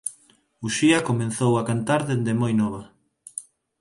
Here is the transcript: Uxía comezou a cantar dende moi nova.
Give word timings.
Uxía 0.65 0.99
comezou 1.09 1.53
a 1.57 1.65
cantar 1.69 2.01
dende 2.09 2.33
moi 2.41 2.53
nova. 2.61 2.81